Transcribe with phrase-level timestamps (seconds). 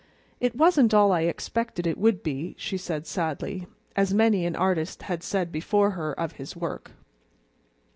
[0.39, 5.03] It wasn't all I expected it would be," she said sadly, as many an artist
[5.03, 6.93] had said before her of his work.